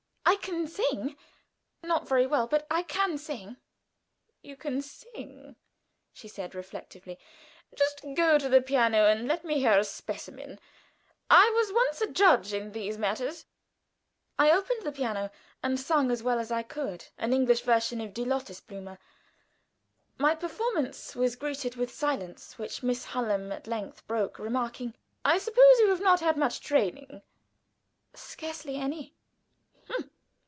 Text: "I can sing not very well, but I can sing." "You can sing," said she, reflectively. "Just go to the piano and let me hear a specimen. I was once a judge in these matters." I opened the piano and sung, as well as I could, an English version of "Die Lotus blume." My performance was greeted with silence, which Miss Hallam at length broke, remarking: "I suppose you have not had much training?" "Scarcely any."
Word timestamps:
"I 0.23 0.37
can 0.37 0.65
sing 0.65 1.17
not 1.83 2.07
very 2.07 2.25
well, 2.25 2.47
but 2.47 2.65
I 2.71 2.83
can 2.83 3.17
sing." 3.17 3.57
"You 4.41 4.55
can 4.55 4.81
sing," 4.81 5.55
said 6.13 6.51
she, 6.51 6.57
reflectively. 6.57 7.19
"Just 7.75 8.03
go 8.15 8.39
to 8.39 8.47
the 8.49 8.61
piano 8.61 9.07
and 9.07 9.27
let 9.27 9.43
me 9.43 9.59
hear 9.59 9.77
a 9.77 9.83
specimen. 9.83 10.57
I 11.29 11.49
was 11.49 11.73
once 11.73 11.99
a 12.01 12.07
judge 12.11 12.53
in 12.53 12.71
these 12.71 12.97
matters." 12.97 13.45
I 14.39 14.51
opened 14.51 14.83
the 14.83 14.93
piano 14.93 15.31
and 15.61 15.77
sung, 15.79 16.09
as 16.09 16.23
well 16.23 16.39
as 16.39 16.49
I 16.51 16.63
could, 16.63 17.07
an 17.17 17.33
English 17.33 17.61
version 17.61 17.99
of 17.99 18.13
"Die 18.13 18.23
Lotus 18.23 18.61
blume." 18.61 18.97
My 20.17 20.33
performance 20.33 21.13
was 21.13 21.35
greeted 21.35 21.75
with 21.75 21.93
silence, 21.93 22.57
which 22.57 22.81
Miss 22.83 23.03
Hallam 23.05 23.51
at 23.51 23.67
length 23.67 24.07
broke, 24.07 24.39
remarking: 24.39 24.95
"I 25.25 25.37
suppose 25.39 25.79
you 25.79 25.89
have 25.89 26.01
not 26.01 26.19
had 26.21 26.35
much 26.37 26.61
training?" 26.61 27.21
"Scarcely 28.13 28.77
any." 28.77 29.13